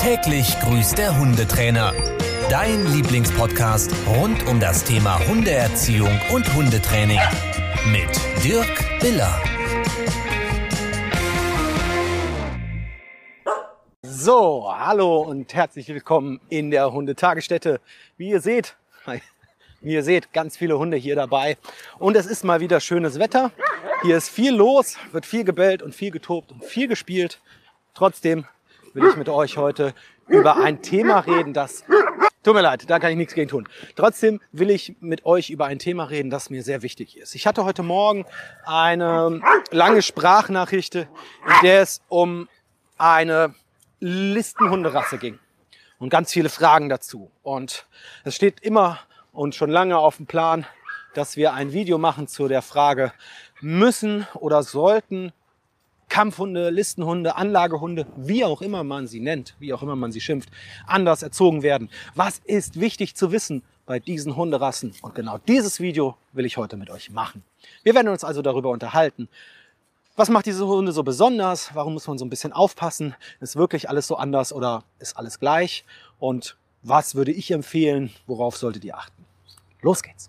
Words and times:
Täglich 0.00 0.58
grüßt 0.60 0.96
der 0.96 1.18
Hundetrainer. 1.18 1.92
Dein 2.48 2.90
Lieblingspodcast 2.90 3.92
rund 4.06 4.48
um 4.48 4.58
das 4.58 4.82
Thema 4.82 5.18
Hundeerziehung 5.28 6.18
und 6.32 6.54
Hundetraining. 6.54 7.20
Mit 7.92 8.08
Dirk 8.42 8.82
Biller. 9.02 9.38
So, 14.00 14.72
hallo 14.74 15.20
und 15.20 15.52
herzlich 15.52 15.86
willkommen 15.88 16.40
in 16.48 16.70
der 16.70 16.90
Hundetagesstätte. 16.94 17.78
Wie 18.16 18.30
ihr 18.30 18.40
seht, 18.40 18.78
wie 19.82 19.92
ihr 19.92 20.02
seht, 20.02 20.32
ganz 20.32 20.56
viele 20.56 20.78
Hunde 20.78 20.96
hier 20.96 21.14
dabei. 21.14 21.58
Und 21.98 22.16
es 22.16 22.24
ist 22.24 22.42
mal 22.42 22.60
wieder 22.60 22.80
schönes 22.80 23.18
Wetter. 23.18 23.52
Hier 24.00 24.16
ist 24.16 24.30
viel 24.30 24.54
los, 24.54 24.96
wird 25.12 25.26
viel 25.26 25.44
gebellt 25.44 25.82
und 25.82 25.94
viel 25.94 26.10
getobt 26.10 26.52
und 26.52 26.64
viel 26.64 26.88
gespielt. 26.88 27.42
Trotzdem 27.92 28.46
will 28.92 29.06
ich 29.06 29.16
mit 29.16 29.28
euch 29.28 29.56
heute 29.56 29.94
über 30.28 30.56
ein 30.56 30.82
Thema 30.82 31.20
reden, 31.20 31.52
das 31.52 31.84
Tut 32.42 32.54
mir 32.54 32.62
leid, 32.62 32.88
da 32.88 32.98
kann 32.98 33.10
ich 33.10 33.18
nichts 33.18 33.34
gegen 33.34 33.50
tun. 33.50 33.68
Trotzdem 33.96 34.40
will 34.50 34.70
ich 34.70 34.96
mit 35.00 35.26
euch 35.26 35.50
über 35.50 35.66
ein 35.66 35.78
Thema 35.78 36.04
reden, 36.04 36.30
das 36.30 36.48
mir 36.48 36.62
sehr 36.62 36.80
wichtig 36.80 37.18
ist. 37.18 37.34
Ich 37.34 37.46
hatte 37.46 37.66
heute 37.66 37.82
Morgen 37.82 38.24
eine 38.64 39.42
lange 39.70 40.00
Sprachnachricht, 40.00 40.94
in 40.94 41.08
der 41.62 41.82
es 41.82 42.00
um 42.08 42.48
eine 42.96 43.54
Listenhunderasse 43.98 45.18
ging 45.18 45.38
und 45.98 46.08
ganz 46.08 46.32
viele 46.32 46.48
Fragen 46.48 46.88
dazu. 46.88 47.30
Und 47.42 47.86
es 48.24 48.36
steht 48.36 48.60
immer 48.60 49.00
und 49.32 49.54
schon 49.54 49.68
lange 49.68 49.98
auf 49.98 50.16
dem 50.16 50.24
Plan, 50.24 50.64
dass 51.12 51.36
wir 51.36 51.52
ein 51.52 51.74
Video 51.74 51.98
machen 51.98 52.26
zu 52.26 52.48
der 52.48 52.62
Frage, 52.62 53.12
müssen 53.60 54.26
oder 54.32 54.62
sollten 54.62 55.34
Kampfhunde, 56.10 56.68
Listenhunde, 56.68 57.36
Anlagehunde, 57.36 58.06
wie 58.16 58.44
auch 58.44 58.60
immer 58.60 58.84
man 58.84 59.06
sie 59.06 59.20
nennt, 59.20 59.54
wie 59.58 59.72
auch 59.72 59.82
immer 59.82 59.96
man 59.96 60.12
sie 60.12 60.20
schimpft, 60.20 60.50
anders 60.86 61.22
erzogen 61.22 61.62
werden. 61.62 61.88
Was 62.14 62.40
ist 62.44 62.78
wichtig 62.78 63.14
zu 63.14 63.32
wissen 63.32 63.62
bei 63.86 63.98
diesen 63.98 64.36
Hunderassen? 64.36 64.92
Und 65.00 65.14
genau 65.14 65.38
dieses 65.38 65.80
Video 65.80 66.16
will 66.32 66.44
ich 66.44 66.58
heute 66.58 66.76
mit 66.76 66.90
euch 66.90 67.10
machen. 67.10 67.44
Wir 67.84 67.94
werden 67.94 68.08
uns 68.08 68.24
also 68.24 68.42
darüber 68.42 68.70
unterhalten. 68.70 69.28
Was 70.16 70.28
macht 70.28 70.46
diese 70.46 70.66
Hunde 70.66 70.92
so 70.92 71.02
besonders? 71.02 71.74
Warum 71.74 71.94
muss 71.94 72.06
man 72.06 72.18
so 72.18 72.24
ein 72.24 72.30
bisschen 72.30 72.52
aufpassen? 72.52 73.14
Ist 73.40 73.56
wirklich 73.56 73.88
alles 73.88 74.06
so 74.06 74.16
anders 74.16 74.52
oder 74.52 74.82
ist 74.98 75.16
alles 75.16 75.38
gleich? 75.38 75.84
Und 76.18 76.56
was 76.82 77.14
würde 77.14 77.32
ich 77.32 77.52
empfehlen? 77.52 78.10
Worauf 78.26 78.56
solltet 78.56 78.84
ihr 78.84 78.98
achten? 78.98 79.24
Los 79.80 80.02
geht's! 80.02 80.28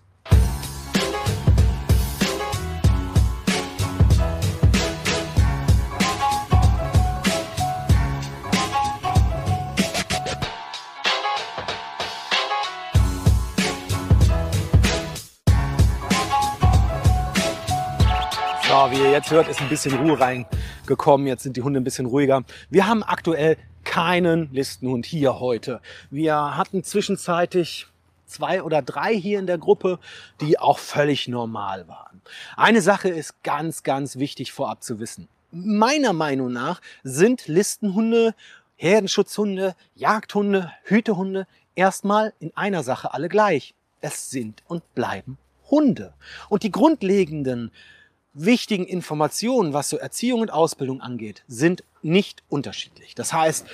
Jetzt 19.12 19.30
hört, 19.30 19.46
ist 19.48 19.60
ein 19.60 19.68
bisschen 19.68 19.94
Ruhe 19.94 20.18
reingekommen. 20.18 21.26
Jetzt 21.26 21.42
sind 21.42 21.58
die 21.58 21.62
Hunde 21.62 21.80
ein 21.80 21.84
bisschen 21.84 22.06
ruhiger. 22.06 22.44
Wir 22.70 22.86
haben 22.86 23.02
aktuell 23.02 23.58
keinen 23.84 24.50
Listenhund 24.52 25.04
hier 25.04 25.38
heute. 25.38 25.82
Wir 26.10 26.56
hatten 26.56 26.82
zwischenzeitlich 26.82 27.88
zwei 28.24 28.62
oder 28.62 28.80
drei 28.80 29.14
hier 29.14 29.38
in 29.38 29.46
der 29.46 29.58
Gruppe, 29.58 29.98
die 30.40 30.58
auch 30.58 30.78
völlig 30.78 31.28
normal 31.28 31.86
waren. 31.88 32.22
Eine 32.56 32.80
Sache 32.80 33.10
ist 33.10 33.42
ganz, 33.42 33.82
ganz 33.82 34.16
wichtig 34.16 34.50
vorab 34.50 34.82
zu 34.82 34.98
wissen. 34.98 35.28
Meiner 35.50 36.14
Meinung 36.14 36.50
nach 36.50 36.80
sind 37.02 37.48
Listenhunde, 37.48 38.34
Herdenschutzhunde, 38.76 39.74
Jagdhunde, 39.94 40.72
Hütehunde 40.84 41.46
erstmal 41.74 42.32
in 42.40 42.56
einer 42.56 42.82
Sache 42.82 43.12
alle 43.12 43.28
gleich. 43.28 43.74
Es 44.00 44.30
sind 44.30 44.62
und 44.68 44.94
bleiben 44.94 45.36
Hunde. 45.70 46.14
Und 46.48 46.62
die 46.62 46.70
grundlegenden 46.70 47.70
wichtigen 48.34 48.84
Informationen, 48.84 49.72
was 49.72 49.88
so 49.90 49.96
Erziehung 49.96 50.40
und 50.40 50.52
Ausbildung 50.52 51.00
angeht, 51.00 51.44
sind 51.48 51.84
nicht 52.02 52.42
unterschiedlich. 52.48 53.14
Das 53.14 53.32
heißt, 53.32 53.66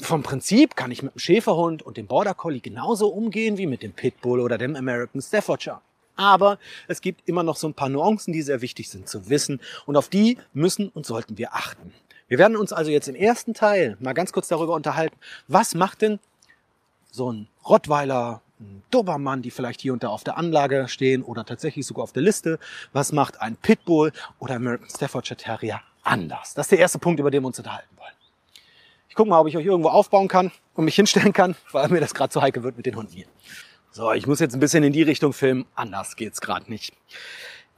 vom 0.00 0.22
Prinzip 0.22 0.76
kann 0.76 0.90
ich 0.90 1.02
mit 1.02 1.14
dem 1.14 1.18
Schäferhund 1.18 1.82
und 1.82 1.96
dem 1.96 2.06
Border 2.06 2.34
Collie 2.34 2.60
genauso 2.60 3.08
umgehen 3.08 3.58
wie 3.58 3.66
mit 3.66 3.82
dem 3.82 3.92
Pitbull 3.92 4.40
oder 4.40 4.56
dem 4.56 4.76
American 4.76 5.20
Staffordshire. 5.20 5.80
Aber 6.16 6.58
es 6.88 7.00
gibt 7.00 7.28
immer 7.28 7.42
noch 7.42 7.56
so 7.56 7.68
ein 7.68 7.74
paar 7.74 7.88
Nuancen, 7.88 8.32
die 8.32 8.42
sehr 8.42 8.62
wichtig 8.62 8.88
sind 8.88 9.08
zu 9.08 9.28
wissen 9.28 9.60
und 9.86 9.96
auf 9.96 10.08
die 10.08 10.38
müssen 10.52 10.88
und 10.88 11.06
sollten 11.06 11.38
wir 11.38 11.54
achten. 11.54 11.92
Wir 12.28 12.38
werden 12.38 12.56
uns 12.56 12.72
also 12.72 12.90
jetzt 12.90 13.08
im 13.08 13.14
ersten 13.14 13.54
Teil 13.54 13.96
mal 14.00 14.14
ganz 14.14 14.32
kurz 14.32 14.48
darüber 14.48 14.74
unterhalten, 14.74 15.16
was 15.46 15.74
macht 15.74 16.02
denn 16.02 16.18
so 17.10 17.32
ein 17.32 17.48
Rottweiler, 17.64 18.42
Dobermann, 18.90 19.42
die 19.42 19.50
vielleicht 19.50 19.80
hier 19.80 19.92
und 19.92 20.02
da 20.02 20.08
auf 20.08 20.24
der 20.24 20.36
Anlage 20.36 20.88
stehen 20.88 21.22
oder 21.22 21.44
tatsächlich 21.44 21.86
sogar 21.86 22.04
auf 22.04 22.12
der 22.12 22.22
Liste. 22.22 22.58
Was 22.92 23.12
macht 23.12 23.40
ein 23.40 23.56
Pitbull 23.56 24.12
oder 24.38 24.56
American 24.56 24.88
Staffordshire 24.88 25.36
Terrier 25.36 25.80
anders? 26.02 26.54
Das 26.54 26.66
ist 26.66 26.72
der 26.72 26.78
erste 26.78 26.98
Punkt, 26.98 27.20
über 27.20 27.30
den 27.30 27.42
wir 27.42 27.48
uns 27.48 27.58
unterhalten 27.58 27.96
wollen. 27.96 28.12
Ich 29.08 29.14
gucke 29.14 29.28
mal, 29.30 29.40
ob 29.40 29.48
ich 29.48 29.56
euch 29.56 29.66
irgendwo 29.66 29.90
aufbauen 29.90 30.28
kann 30.28 30.52
und 30.74 30.84
mich 30.84 30.96
hinstellen 30.96 31.32
kann, 31.32 31.54
weil 31.72 31.88
mir 31.88 32.00
das 32.00 32.14
gerade 32.14 32.30
zu 32.30 32.42
heikel 32.42 32.62
wird 32.62 32.76
mit 32.76 32.86
den 32.86 32.96
Hunden 32.96 33.12
hier. 33.12 33.26
So, 33.90 34.12
ich 34.12 34.26
muss 34.26 34.40
jetzt 34.40 34.54
ein 34.54 34.60
bisschen 34.60 34.84
in 34.84 34.92
die 34.92 35.02
Richtung 35.02 35.32
filmen. 35.32 35.66
Anders 35.74 36.16
geht's 36.16 36.40
gerade 36.40 36.70
nicht. 36.70 36.94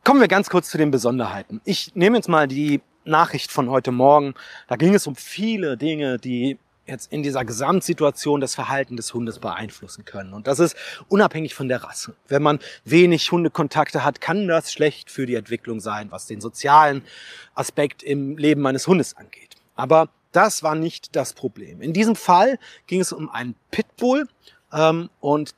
Kommen 0.05 0.21
wir 0.21 0.29
ganz 0.29 0.51
kurz 0.51 0.71
zu 0.71 0.79
den 0.79 0.91
Besonderheiten. 0.91 1.61
Ich 1.65 1.95
nehme 1.95 2.17
jetzt 2.17 2.29
mal 2.29 2.49
die 2.49 2.81
Nachricht 3.05 3.51
von 3.51 3.71
heute 3.71 3.93
Morgen. 3.93 4.35
Da 4.69 4.77
ging 4.77 4.95
es 4.95 5.07
um 5.07 5.17
viele 5.17 5.77
Dinge, 5.77 6.19
die 6.19 6.59
jetzt 6.91 7.13
in 7.13 7.23
dieser 7.23 7.45
Gesamtsituation 7.45 8.41
das 8.41 8.55
Verhalten 8.55 8.97
des 8.97 9.15
Hundes 9.15 9.39
beeinflussen 9.39 10.05
können. 10.05 10.35
Und 10.35 10.47
das 10.47 10.59
ist 10.59 10.77
unabhängig 11.09 11.55
von 11.55 11.69
der 11.69 11.83
Rasse. 11.83 12.15
Wenn 12.29 12.43
man 12.43 12.59
wenig 12.85 13.33
Hundekontakte 13.33 14.05
hat, 14.05 14.21
kann 14.21 14.49
das 14.49 14.73
schlecht 14.73 15.11
für 15.11 15.27
die 15.27 15.37
Entwicklung 15.37 15.81
sein, 15.81 16.11
was 16.11 16.27
den 16.27 16.41
sozialen 16.41 17.03
Aspekt 17.55 18.03
im 18.03 18.37
Leben 18.37 18.61
meines 18.61 18.87
Hundes 18.87 19.17
angeht. 19.17 19.57
Aber 19.77 20.09
das 20.33 20.63
war 20.63 20.75
nicht 20.75 21.17
das 21.17 21.33
Problem. 21.33 21.81
In 21.81 21.93
diesem 21.93 22.17
Fall 22.17 22.59
ging 22.87 23.01
es 23.01 23.13
um 23.13 23.31
einen 23.31 23.55
Pitbull 23.71 24.29
ähm, 24.73 25.11
und 25.21 25.55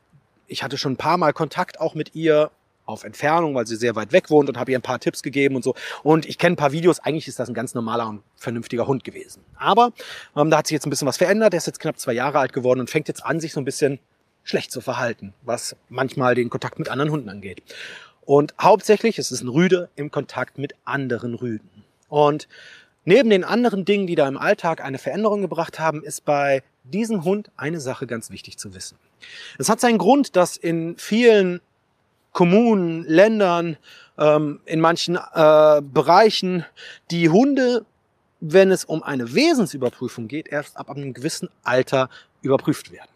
ich 0.46 0.62
hatte 0.62 0.78
schon 0.78 0.92
ein 0.92 0.96
paar 0.96 1.18
Mal 1.18 1.32
Kontakt 1.32 1.80
auch 1.80 1.94
mit 1.94 2.14
ihr 2.14 2.50
auf 2.92 3.04
Entfernung, 3.04 3.54
weil 3.54 3.66
sie 3.66 3.76
sehr 3.76 3.96
weit 3.96 4.12
weg 4.12 4.30
wohnt 4.30 4.48
und 4.48 4.56
habe 4.56 4.70
ihr 4.70 4.78
ein 4.78 4.82
paar 4.82 5.00
Tipps 5.00 5.22
gegeben 5.22 5.56
und 5.56 5.64
so. 5.64 5.74
Und 6.02 6.26
ich 6.26 6.38
kenne 6.38 6.54
ein 6.54 6.56
paar 6.56 6.72
Videos. 6.72 7.00
Eigentlich 7.00 7.28
ist 7.28 7.38
das 7.38 7.48
ein 7.48 7.54
ganz 7.54 7.74
normaler 7.74 8.08
und 8.08 8.22
vernünftiger 8.36 8.86
Hund 8.86 9.04
gewesen. 9.04 9.42
Aber 9.56 9.92
ähm, 10.36 10.50
da 10.50 10.58
hat 10.58 10.66
sich 10.66 10.74
jetzt 10.74 10.86
ein 10.86 10.90
bisschen 10.90 11.08
was 11.08 11.16
verändert. 11.16 11.54
Er 11.54 11.58
ist 11.58 11.66
jetzt 11.66 11.80
knapp 11.80 11.98
zwei 11.98 12.12
Jahre 12.12 12.38
alt 12.38 12.52
geworden 12.52 12.80
und 12.80 12.90
fängt 12.90 13.08
jetzt 13.08 13.24
an, 13.24 13.40
sich 13.40 13.52
so 13.52 13.60
ein 13.60 13.64
bisschen 13.64 13.98
schlecht 14.44 14.72
zu 14.72 14.80
verhalten, 14.80 15.34
was 15.42 15.76
manchmal 15.88 16.34
den 16.34 16.50
Kontakt 16.50 16.78
mit 16.78 16.88
anderen 16.88 17.10
Hunden 17.10 17.28
angeht. 17.28 17.62
Und 18.24 18.54
hauptsächlich 18.60 19.18
ist 19.18 19.32
es 19.32 19.42
ein 19.42 19.48
Rüde 19.48 19.88
im 19.96 20.10
Kontakt 20.10 20.58
mit 20.58 20.74
anderen 20.84 21.34
Rüden. 21.34 21.84
Und 22.08 22.48
neben 23.04 23.30
den 23.30 23.44
anderen 23.44 23.84
Dingen, 23.84 24.06
die 24.06 24.14
da 24.14 24.28
im 24.28 24.38
Alltag 24.38 24.82
eine 24.82 24.98
Veränderung 24.98 25.40
gebracht 25.40 25.80
haben, 25.80 26.02
ist 26.04 26.24
bei 26.24 26.62
diesem 26.84 27.24
Hund 27.24 27.50
eine 27.56 27.80
Sache 27.80 28.06
ganz 28.06 28.30
wichtig 28.30 28.58
zu 28.58 28.74
wissen. 28.74 28.96
Es 29.58 29.68
hat 29.68 29.80
seinen 29.80 29.98
Grund, 29.98 30.36
dass 30.36 30.56
in 30.56 30.96
vielen 30.98 31.60
Kommunen, 32.32 33.04
Ländern, 33.04 33.76
ähm, 34.18 34.60
in 34.64 34.80
manchen 34.80 35.16
äh, 35.16 35.82
Bereichen 35.82 36.64
die 37.10 37.28
Hunde, 37.28 37.84
wenn 38.40 38.70
es 38.70 38.84
um 38.84 39.02
eine 39.02 39.34
Wesensüberprüfung 39.34 40.28
geht, 40.28 40.48
erst 40.48 40.76
ab 40.76 40.90
einem 40.90 41.14
gewissen 41.14 41.48
Alter 41.62 42.08
überprüft 42.40 42.90
werden. 42.90 43.08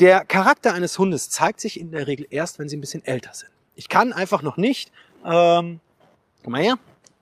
Der 0.00 0.24
Charakter 0.24 0.74
eines 0.74 0.98
Hundes 0.98 1.30
zeigt 1.30 1.60
sich 1.60 1.78
in 1.78 1.92
der 1.92 2.06
Regel 2.06 2.26
erst, 2.28 2.58
wenn 2.58 2.68
sie 2.68 2.76
ein 2.76 2.80
bisschen 2.80 3.04
älter 3.04 3.32
sind. 3.32 3.50
Ich 3.76 3.88
kann 3.88 4.12
einfach 4.12 4.42
noch 4.42 4.56
nicht, 4.56 4.90
ähm, 5.24 5.80
komm 6.42 6.52
mal 6.52 6.62
her, 6.62 6.78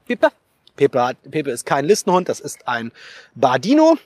Pepe. 0.07 0.29
Pepe, 0.75 1.05
hat, 1.05 1.17
Pepe 1.31 1.51
ist 1.51 1.67
kein 1.67 1.85
Listenhund, 1.85 2.31
das 2.31 2.41
ist 2.41 2.67
ein 2.67 2.93
Bardino 3.35 3.99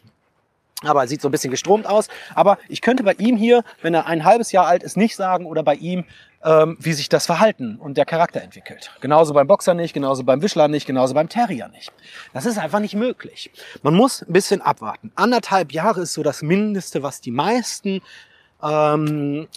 aber 0.82 1.06
sieht 1.06 1.22
so 1.22 1.28
ein 1.28 1.30
bisschen 1.32 1.50
gestromt 1.50 1.86
aus. 1.86 2.08
Aber 2.34 2.58
ich 2.68 2.80
könnte 2.82 3.02
bei 3.02 3.14
ihm 3.14 3.36
hier, 3.36 3.64
wenn 3.82 3.94
er 3.94 4.06
ein 4.06 4.24
halbes 4.24 4.52
Jahr 4.52 4.66
alt 4.66 4.82
ist, 4.82 4.96
nicht 4.96 5.16
sagen 5.16 5.46
oder 5.46 5.62
bei 5.62 5.74
ihm, 5.74 6.04
ähm, 6.46 6.76
wie 6.80 6.92
sich 6.92 7.08
das 7.08 7.26
Verhalten 7.26 7.76
und 7.76 7.96
der 7.98 8.04
Charakter 8.04 8.40
entwickelt. 8.40 8.92
Genauso 9.00 9.34
beim 9.34 9.48
Boxer 9.48 9.74
nicht, 9.74 9.92
genauso 9.92 10.22
beim 10.22 10.40
Wischler 10.40 10.68
nicht, 10.68 10.86
genauso 10.86 11.12
beim 11.12 11.28
Terrier 11.28 11.68
nicht. 11.68 11.92
Das 12.32 12.46
ist 12.46 12.56
einfach 12.56 12.78
nicht 12.78 12.94
möglich. 12.94 13.50
Man 13.82 13.94
muss 13.94 14.22
ein 14.22 14.32
bisschen 14.32 14.62
abwarten. 14.62 15.10
Anderthalb 15.16 15.72
Jahre 15.72 16.02
ist 16.02 16.12
so 16.12 16.22
das 16.22 16.42
Mindeste, 16.42 17.02
was 17.02 17.20
die 17.20 17.32
meisten 17.32 18.00
ähm, 18.62 19.48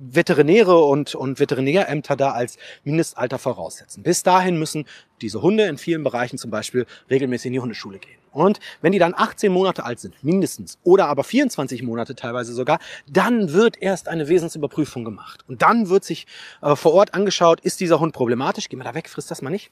Veterinäre 0.00 0.78
und, 0.78 1.14
und 1.14 1.40
Veterinärämter 1.40 2.16
da 2.16 2.30
als 2.30 2.56
Mindestalter 2.84 3.38
voraussetzen. 3.38 4.02
Bis 4.02 4.22
dahin 4.22 4.58
müssen 4.58 4.86
diese 5.20 5.42
Hunde 5.42 5.64
in 5.64 5.76
vielen 5.76 6.04
Bereichen 6.04 6.38
zum 6.38 6.50
Beispiel 6.50 6.86
regelmäßig 7.10 7.46
in 7.46 7.52
die 7.54 7.60
Hundeschule 7.60 7.98
gehen. 7.98 8.18
Und 8.30 8.60
wenn 8.80 8.92
die 8.92 8.98
dann 8.98 9.14
18 9.16 9.50
Monate 9.50 9.84
alt 9.84 9.98
sind, 9.98 10.22
mindestens, 10.22 10.78
oder 10.84 11.06
aber 11.08 11.24
24 11.24 11.82
Monate 11.82 12.14
teilweise 12.14 12.52
sogar, 12.52 12.78
dann 13.08 13.52
wird 13.52 13.82
erst 13.82 14.08
eine 14.08 14.28
Wesensüberprüfung 14.28 15.04
gemacht. 15.04 15.44
Und 15.48 15.62
dann 15.62 15.88
wird 15.88 16.04
sich 16.04 16.26
äh, 16.62 16.76
vor 16.76 16.94
Ort 16.94 17.14
angeschaut, 17.14 17.60
ist 17.60 17.80
dieser 17.80 17.98
Hund 17.98 18.12
problematisch? 18.12 18.68
Geh 18.68 18.76
mal 18.76 18.84
da 18.84 18.94
weg, 18.94 19.08
frisst 19.08 19.30
das 19.30 19.42
mal 19.42 19.50
nicht. 19.50 19.70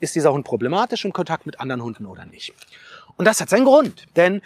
Ist 0.00 0.14
dieser 0.14 0.32
Hund 0.32 0.44
problematisch 0.44 1.04
in 1.04 1.12
Kontakt 1.12 1.46
mit 1.46 1.60
anderen 1.60 1.82
Hunden 1.82 2.06
oder 2.06 2.24
nicht? 2.24 2.54
Und 3.16 3.24
das 3.26 3.40
hat 3.40 3.50
seinen 3.50 3.64
Grund, 3.64 4.06
denn 4.16 4.42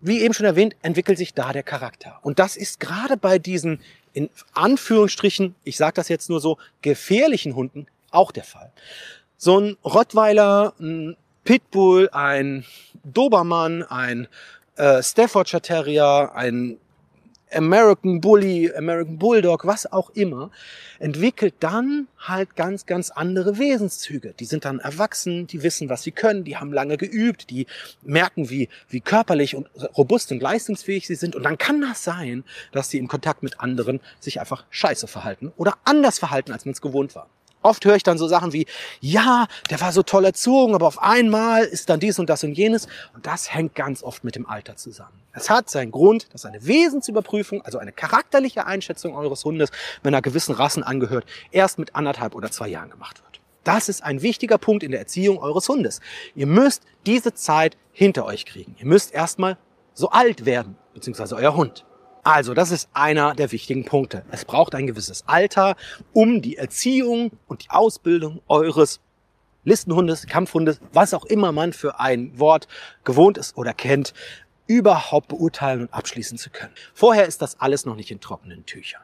wie 0.00 0.20
eben 0.20 0.32
schon 0.32 0.46
erwähnt, 0.46 0.76
entwickelt 0.82 1.18
sich 1.18 1.34
da 1.34 1.52
der 1.52 1.64
Charakter. 1.64 2.18
Und 2.22 2.38
das 2.38 2.56
ist 2.56 2.78
gerade 2.78 3.16
bei 3.16 3.38
diesen, 3.38 3.80
in 4.12 4.30
Anführungsstrichen, 4.52 5.54
ich 5.64 5.76
sage 5.76 5.94
das 5.94 6.08
jetzt 6.08 6.28
nur 6.30 6.40
so, 6.40 6.58
gefährlichen 6.82 7.54
Hunden 7.54 7.86
auch 8.10 8.32
der 8.32 8.44
Fall. 8.44 8.72
So 9.36 9.58
ein 9.58 9.76
Rottweiler, 9.84 10.74
ein 10.80 11.16
Pitbull, 11.44 12.08
ein 12.12 12.64
Dobermann, 13.04 13.82
ein 13.84 14.28
äh, 14.76 15.02
Staffordshire 15.02 15.62
Terrier, 15.62 16.32
ein 16.34 16.78
American 17.52 18.20
Bully, 18.20 18.72
American 18.74 19.18
Bulldog, 19.18 19.66
was 19.66 19.90
auch 19.90 20.10
immer, 20.10 20.50
entwickelt 20.98 21.54
dann 21.60 22.08
halt 22.18 22.56
ganz, 22.56 22.86
ganz 22.86 23.10
andere 23.10 23.58
Wesenszüge. 23.58 24.34
Die 24.38 24.44
sind 24.44 24.64
dann 24.64 24.80
erwachsen, 24.80 25.46
die 25.46 25.62
wissen, 25.62 25.88
was 25.88 26.02
sie 26.02 26.12
können, 26.12 26.44
die 26.44 26.56
haben 26.56 26.72
lange 26.72 26.96
geübt, 26.96 27.50
die 27.50 27.66
merken, 28.02 28.50
wie, 28.50 28.68
wie 28.88 29.00
körperlich 29.00 29.54
und 29.54 29.68
robust 29.96 30.32
und 30.32 30.42
leistungsfähig 30.42 31.06
sie 31.06 31.14
sind. 31.14 31.36
Und 31.36 31.42
dann 31.42 31.58
kann 31.58 31.80
das 31.80 32.04
sein, 32.04 32.44
dass 32.72 32.90
sie 32.90 32.98
im 32.98 33.08
Kontakt 33.08 33.42
mit 33.42 33.60
anderen 33.60 34.00
sich 34.20 34.40
einfach 34.40 34.64
scheiße 34.70 35.06
verhalten 35.06 35.52
oder 35.56 35.74
anders 35.84 36.18
verhalten, 36.18 36.52
als 36.52 36.64
man 36.64 36.72
es 36.72 36.80
gewohnt 36.80 37.14
war. 37.14 37.28
Oft 37.68 37.84
höre 37.84 37.96
ich 37.96 38.02
dann 38.02 38.16
so 38.16 38.26
Sachen 38.26 38.54
wie, 38.54 38.66
ja, 39.00 39.46
der 39.68 39.80
war 39.82 39.92
so 39.92 40.02
toll 40.02 40.24
erzogen, 40.24 40.74
aber 40.74 40.86
auf 40.86 41.02
einmal 41.02 41.64
ist 41.64 41.90
dann 41.90 42.00
dies 42.00 42.18
und 42.18 42.30
das 42.30 42.42
und 42.42 42.54
jenes. 42.54 42.86
Und 43.14 43.26
das 43.26 43.52
hängt 43.54 43.74
ganz 43.74 44.02
oft 44.02 44.24
mit 44.24 44.36
dem 44.36 44.46
Alter 44.46 44.76
zusammen. 44.76 45.20
Es 45.32 45.50
hat 45.50 45.68
seinen 45.68 45.90
Grund, 45.90 46.32
dass 46.32 46.46
eine 46.46 46.66
Wesensüberprüfung, 46.66 47.60
also 47.62 47.76
eine 47.76 47.92
charakterliche 47.92 48.66
Einschätzung 48.66 49.14
eures 49.14 49.44
Hundes, 49.44 49.70
wenn 50.02 50.14
er 50.14 50.22
gewissen 50.22 50.54
Rassen 50.54 50.82
angehört, 50.82 51.26
erst 51.50 51.78
mit 51.78 51.94
anderthalb 51.94 52.34
oder 52.34 52.50
zwei 52.50 52.68
Jahren 52.68 52.88
gemacht 52.88 53.22
wird. 53.22 53.40
Das 53.64 53.90
ist 53.90 54.02
ein 54.02 54.22
wichtiger 54.22 54.56
Punkt 54.56 54.82
in 54.82 54.92
der 54.92 55.00
Erziehung 55.00 55.38
eures 55.38 55.68
Hundes. 55.68 56.00
Ihr 56.34 56.46
müsst 56.46 56.84
diese 57.04 57.34
Zeit 57.34 57.76
hinter 57.92 58.24
euch 58.24 58.46
kriegen. 58.46 58.76
Ihr 58.78 58.86
müsst 58.86 59.12
erstmal 59.12 59.58
so 59.92 60.08
alt 60.08 60.46
werden, 60.46 60.76
beziehungsweise 60.94 61.36
euer 61.36 61.54
Hund. 61.54 61.84
Also, 62.28 62.52
das 62.52 62.72
ist 62.72 62.90
einer 62.92 63.34
der 63.34 63.52
wichtigen 63.52 63.86
Punkte. 63.86 64.22
Es 64.30 64.44
braucht 64.44 64.74
ein 64.74 64.86
gewisses 64.86 65.26
Alter, 65.26 65.76
um 66.12 66.42
die 66.42 66.58
Erziehung 66.58 67.30
und 67.46 67.64
die 67.64 67.70
Ausbildung 67.70 68.42
eures 68.48 69.00
Listenhundes, 69.64 70.26
Kampfhundes, 70.26 70.78
was 70.92 71.14
auch 71.14 71.24
immer 71.24 71.52
man 71.52 71.72
für 71.72 72.00
ein 72.00 72.38
Wort 72.38 72.68
gewohnt 73.04 73.38
ist 73.38 73.56
oder 73.56 73.72
kennt, 73.72 74.12
überhaupt 74.66 75.28
beurteilen 75.28 75.80
und 75.80 75.94
abschließen 75.94 76.36
zu 76.36 76.50
können. 76.50 76.74
Vorher 76.92 77.24
ist 77.24 77.40
das 77.40 77.58
alles 77.60 77.86
noch 77.86 77.96
nicht 77.96 78.10
in 78.10 78.20
trockenen 78.20 78.66
Tüchern. 78.66 79.00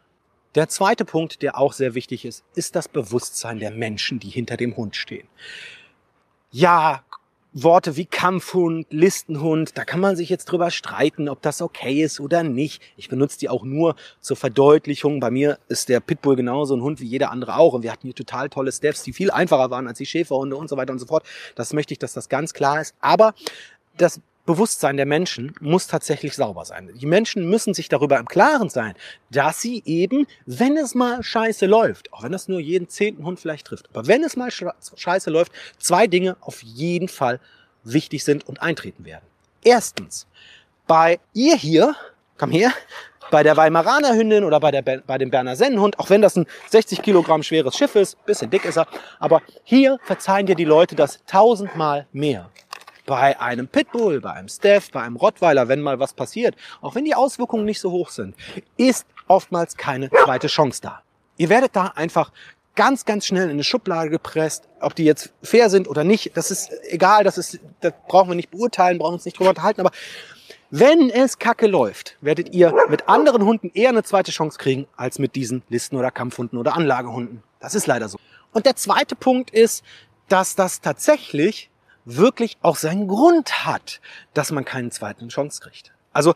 Der 0.55 0.69
zweite 0.69 1.07
Punkt, 1.07 1.41
der 1.41 1.57
auch 1.57 1.73
sehr 1.73 1.95
wichtig 1.95 2.27
ist, 2.27 2.45
ist 2.55 2.77
das 2.77 2.89
Bewusstsein 2.89 3.59
der 3.59 3.71
Menschen, 3.71 4.21
die 4.21 4.29
hinter 4.29 4.59
dem 4.59 4.77
Hund 4.77 4.97
stehen. 4.97 5.29
Ja, 6.51 7.03
Worte 7.57 7.97
wie 7.97 8.05
Kampfhund, 8.05 8.89
Listenhund, 8.91 9.79
da 9.79 9.85
kann 9.85 10.01
man 10.01 10.17
sich 10.17 10.29
jetzt 10.29 10.47
drüber 10.47 10.73
streiten, 10.73 11.29
ob 11.29 11.41
das 11.41 11.63
okay 11.63 12.03
ist 12.03 12.19
oder 12.19 12.43
nicht. 12.43 12.83
Ich 12.97 13.09
benutze 13.09 13.39
die 13.39 13.49
auch 13.49 13.63
nur 13.63 13.95
zur 14.21 14.37
Verdeutlichung. 14.37 15.21
Bei 15.21 15.31
mir 15.31 15.61
ist 15.69 15.89
der 15.89 16.01
Pitbull 16.01 16.35
genauso 16.35 16.75
ein 16.75 16.83
Hund 16.83 17.01
wie 17.01 17.07
jeder 17.07 17.31
andere 17.31 17.57
auch. 17.57 17.73
Und 17.73 17.85
wir 17.85 17.93
hatten 17.93 18.09
hier 18.09 18.15
total 18.15 18.49
tolle 18.49 18.73
Steps, 18.73 19.05
die 19.05 19.13
viel 19.13 19.31
einfacher 19.31 19.71
waren 19.71 19.87
als 19.87 19.99
die 19.99 20.07
Schäferhunde 20.07 20.57
und 20.57 20.69
so 20.69 20.77
weiter 20.77 20.93
und 20.93 20.99
so 20.99 21.07
fort. 21.07 21.25
Das 21.55 21.73
möchte 21.73 21.95
ich, 21.95 22.01
dass 22.01 22.13
das 22.13 22.29
ganz 22.29 22.55
klar 22.55 22.81
ist. 22.81 22.97
Aber 23.01 23.35
das 23.97 24.21
Bewusstsein 24.47 24.99
der 24.99 25.07
Menschen 25.07 25.55
muss 25.61 25.87
tatsächlich 25.87 26.35
sauber 26.35 26.67
sein. 26.67 26.91
Die 26.95 27.07
Menschen 27.07 27.49
müssen 27.49 27.73
sich 27.73 27.89
darüber 27.89 28.19
im 28.19 28.27
Klaren 28.27 28.69
sein, 28.69 28.95
dass 29.31 29.61
sie 29.61 29.83
eben, 29.87 30.27
wenn 30.45 30.77
es 30.77 30.95
mal 30.95 31.23
scheiße 31.23 31.65
läuft, 31.65 32.13
auch 32.13 32.23
wenn 32.23 32.33
das 32.33 32.47
nur 32.47 32.61
jeden 32.61 32.89
zehnten 32.89 33.25
Hund 33.25 33.41
vielleicht 33.41 33.67
trifft, 33.67 33.89
aber 33.93 34.07
wenn 34.07 34.23
es 34.23 34.37
mal 34.37 34.51
scheiße 34.51 35.31
läuft, 35.31 35.53
zwei 35.79 36.07
Dinge 36.07 36.37
auf 36.41 36.63
jeden 36.63 37.09
Fall 37.09 37.41
wichtig 37.85 38.25
sind 38.25 38.47
und 38.47 38.61
eintreten 38.61 39.07
werden. 39.07 39.25
Erstens, 39.63 40.27
bei 40.87 41.21
ihr 41.33 41.57
hier, 41.57 41.97
komm 42.37 42.51
her, 42.51 42.71
bei 43.31 43.43
der 43.43 43.57
Weimaraner 43.57 44.15
Hündin 44.15 44.45
oder 44.45 44.61
bei, 44.61 44.71
der, 44.71 44.83
bei 44.83 45.17
dem 45.17 45.31
Berner 45.31 45.57
Sennenhund, 45.57 45.99
auch 45.99 46.11
wenn 46.11 46.21
das 46.21 46.37
ein 46.37 46.47
60 46.69 47.01
Kilogramm 47.01 47.43
schweres 47.43 47.77
Schiff 47.77 47.95
ist, 47.95 48.23
bisschen 48.27 48.51
dick 48.51 48.67
ist 48.67 48.77
er, 48.77 48.87
aber 49.19 49.41
hier 49.65 49.99
verzeihen 50.03 50.45
dir 50.45 50.55
die 50.55 50.65
Leute 50.67 50.95
das 50.95 51.25
tausendmal 51.27 52.07
mehr 52.13 52.51
bei 53.07 53.39
einem 53.41 53.69
Pitbull, 53.69 54.21
bei 54.21 54.33
einem 54.33 54.49
Staff, 54.49 54.91
bei 54.91 55.03
einem 55.03 55.17
Rottweiler, 55.17 55.69
wenn 55.69 55.81
mal 55.81 55.99
was 55.99 56.15
passiert, 56.15 56.57
auch 56.81 56.95
wenn 56.95 57.05
die 57.05 57.15
Auswirkungen 57.15 57.65
nicht 57.65 57.81
so 57.81 57.91
hoch 57.91 58.11
sind, 58.11 58.35
ist 58.77 59.07
oftmals 59.29 59.77
keine 59.77 60.11
zweite 60.11 60.47
Chance 60.47 60.81
da. 60.83 61.03
Ihr 61.37 61.49
werdet 61.49 61.75
da 61.77 61.93
einfach 61.95 62.33
ganz, 62.75 63.05
ganz 63.05 63.27
schnell 63.27 63.45
in 63.45 63.51
eine 63.51 63.65
Schublade 63.65 64.11
gepresst, 64.11 64.69
ob 64.81 64.95
die 64.95 65.05
jetzt 65.05 65.33
fair 65.43 65.71
sind 65.71 65.89
oder 65.89 66.05
nicht, 66.05 66.37
das 66.37 66.51
ist 66.51 66.71
egal, 66.89 67.25
das 67.25 67.39
ist, 67.39 67.61
das 67.81 67.93
brauchen 68.09 68.31
wir 68.31 68.35
nicht 68.35 68.51
beurteilen, 68.51 68.99
brauchen 68.99 69.15
uns 69.15 69.25
nicht 69.25 69.39
drüber 69.39 69.51
unterhalten, 69.51 69.81
aber 69.81 69.93
wenn 70.71 71.09
es 71.11 71.39
kacke 71.39 71.69
läuft, 71.69 72.17
werdet 72.21 72.53
ihr 72.53 72.75
mit 72.89 73.09
anderen 73.09 73.45
Hunden 73.45 73.71
eher 73.75 73.91
eine 73.91 74.03
zweite 74.03 74.33
Chance 74.33 74.59
kriegen, 74.59 74.89
als 74.97 75.21
mit 75.21 75.37
diesen 75.37 75.63
Listen- 75.69 75.97
oder 75.97 76.11
Kampfhunden 76.11 76.59
oder 76.59 76.75
Anlagehunden. 76.75 77.45
Das 77.61 77.77
ist 77.77 77.87
leider 77.87 78.09
so. 78.09 78.19
Und 78.53 78.67
der 78.67 78.75
zweite 78.75 79.15
Punkt 79.15 79.51
ist, 79.51 79.85
dass 80.29 80.57
das 80.57 80.81
tatsächlich 80.81 81.71
wirklich 82.05 82.57
auch 82.63 82.77
seinen 82.77 83.09
Grund 83.09 83.67
hat, 83.67 84.01
dass 84.35 84.51
man 84.51 84.65
keinen 84.65 84.91
zweiten 84.91 85.29
Chance 85.29 85.61
kriegt. 85.61 85.93
Also 86.13 86.35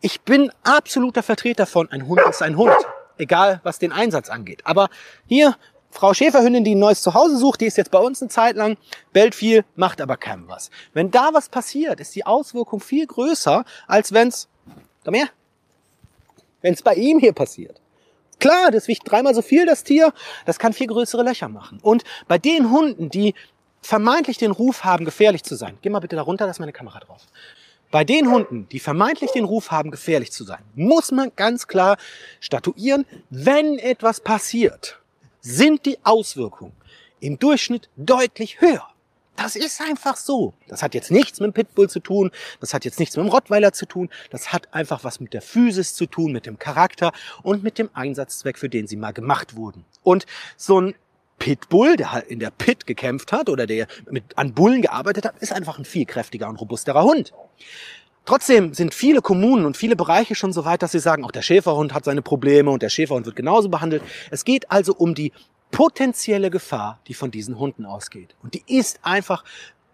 ich 0.00 0.20
bin 0.22 0.50
absoluter 0.64 1.22
Vertreter 1.22 1.66
von, 1.66 1.90
ein 1.90 2.06
Hund 2.06 2.20
ist 2.28 2.42
ein 2.42 2.56
Hund, 2.56 2.76
egal 3.18 3.60
was 3.62 3.78
den 3.78 3.92
Einsatz 3.92 4.30
angeht. 4.30 4.62
Aber 4.64 4.88
hier, 5.26 5.56
Frau 5.90 6.14
Schäferhündin, 6.14 6.64
die 6.64 6.74
ein 6.74 6.78
neues 6.78 7.02
Zuhause 7.02 7.36
sucht, 7.36 7.60
die 7.60 7.66
ist 7.66 7.76
jetzt 7.76 7.90
bei 7.90 7.98
uns 7.98 8.22
eine 8.22 8.30
Zeit 8.30 8.56
lang, 8.56 8.78
bellt 9.12 9.34
viel, 9.34 9.64
macht 9.76 10.00
aber 10.00 10.16
keinem 10.16 10.48
was. 10.48 10.70
Wenn 10.92 11.10
da 11.10 11.30
was 11.32 11.48
passiert, 11.48 12.00
ist 12.00 12.14
die 12.14 12.24
Auswirkung 12.24 12.80
viel 12.80 13.06
größer, 13.06 13.64
als 13.86 14.12
wenn's, 14.12 14.48
komm 15.04 15.14
her, 15.14 15.28
wenn's 16.62 16.82
bei 16.82 16.94
ihm 16.94 17.18
hier 17.18 17.32
passiert. 17.32 17.80
Klar, 18.40 18.72
das 18.72 18.88
wiegt 18.88 19.08
dreimal 19.08 19.34
so 19.34 19.42
viel, 19.42 19.66
das 19.66 19.84
Tier, 19.84 20.12
das 20.46 20.58
kann 20.58 20.72
viel 20.72 20.88
größere 20.88 21.22
Löcher 21.22 21.48
machen. 21.48 21.78
Und 21.80 22.02
bei 22.26 22.38
den 22.38 22.72
Hunden, 22.72 23.08
die 23.08 23.34
vermeintlich 23.82 24.38
den 24.38 24.52
Ruf 24.52 24.84
haben, 24.84 25.04
gefährlich 25.04 25.42
zu 25.42 25.56
sein. 25.56 25.76
Geh 25.82 25.90
mal 25.90 25.98
bitte 25.98 26.16
da 26.16 26.22
runter, 26.22 26.44
da 26.44 26.50
ist 26.50 26.60
meine 26.60 26.72
Kamera 26.72 27.00
drauf. 27.00 27.26
Bei 27.90 28.04
den 28.04 28.30
Hunden, 28.30 28.66
die 28.70 28.80
vermeintlich 28.80 29.32
den 29.32 29.44
Ruf 29.44 29.70
haben, 29.70 29.90
gefährlich 29.90 30.32
zu 30.32 30.44
sein, 30.44 30.62
muss 30.74 31.10
man 31.10 31.30
ganz 31.36 31.66
klar 31.66 31.98
statuieren, 32.40 33.04
wenn 33.28 33.78
etwas 33.78 34.20
passiert, 34.20 34.98
sind 35.42 35.84
die 35.84 35.98
Auswirkungen 36.02 36.72
im 37.20 37.38
Durchschnitt 37.38 37.90
deutlich 37.96 38.60
höher. 38.62 38.88
Das 39.36 39.56
ist 39.56 39.80
einfach 39.80 40.16
so. 40.16 40.54
Das 40.68 40.82
hat 40.82 40.94
jetzt 40.94 41.10
nichts 41.10 41.40
mit 41.40 41.48
dem 41.48 41.52
Pitbull 41.52 41.90
zu 41.90 42.00
tun, 42.00 42.30
das 42.60 42.72
hat 42.72 42.84
jetzt 42.84 42.98
nichts 42.98 43.16
mit 43.16 43.26
dem 43.26 43.30
Rottweiler 43.30 43.72
zu 43.72 43.86
tun, 43.86 44.08
das 44.30 44.52
hat 44.52 44.72
einfach 44.72 45.04
was 45.04 45.20
mit 45.20 45.34
der 45.34 45.42
Physis 45.42 45.94
zu 45.94 46.06
tun, 46.06 46.32
mit 46.32 46.46
dem 46.46 46.58
Charakter 46.58 47.12
und 47.42 47.62
mit 47.62 47.78
dem 47.78 47.90
Einsatzzweck, 47.92 48.58
für 48.58 48.68
den 48.68 48.86
sie 48.86 48.96
mal 48.96 49.12
gemacht 49.12 49.56
wurden. 49.56 49.84
Und 50.02 50.26
so 50.56 50.80
ein 50.80 50.94
Pitbull, 51.42 51.96
der 51.96 52.12
halt 52.12 52.28
in 52.28 52.38
der 52.38 52.52
Pit 52.52 52.86
gekämpft 52.86 53.32
hat 53.32 53.48
oder 53.48 53.66
der 53.66 53.88
mit, 54.08 54.38
an 54.38 54.54
Bullen 54.54 54.80
gearbeitet 54.80 55.24
hat, 55.24 55.38
ist 55.40 55.52
einfach 55.52 55.76
ein 55.76 55.84
viel 55.84 56.06
kräftiger 56.06 56.48
und 56.48 56.54
robusterer 56.54 57.02
Hund. 57.02 57.32
Trotzdem 58.24 58.74
sind 58.74 58.94
viele 58.94 59.22
Kommunen 59.22 59.66
und 59.66 59.76
viele 59.76 59.96
Bereiche 59.96 60.36
schon 60.36 60.52
so 60.52 60.64
weit, 60.64 60.82
dass 60.82 60.92
sie 60.92 61.00
sagen, 61.00 61.24
auch 61.24 61.32
der 61.32 61.42
Schäferhund 61.42 61.94
hat 61.94 62.04
seine 62.04 62.22
Probleme 62.22 62.70
und 62.70 62.80
der 62.80 62.90
Schäferhund 62.90 63.26
wird 63.26 63.34
genauso 63.34 63.68
behandelt. 63.68 64.04
Es 64.30 64.44
geht 64.44 64.70
also 64.70 64.94
um 64.94 65.16
die 65.16 65.32
potenzielle 65.72 66.48
Gefahr, 66.48 67.00
die 67.08 67.14
von 67.14 67.32
diesen 67.32 67.58
Hunden 67.58 67.86
ausgeht. 67.86 68.36
Und 68.44 68.54
die 68.54 68.62
ist 68.68 69.00
einfach 69.02 69.42